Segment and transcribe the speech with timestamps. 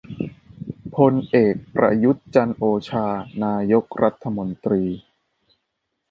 [0.95, 3.05] พลเอก ประยุทธ์ จันทร์โอชา
[3.45, 4.83] นายกรัฐมนตรี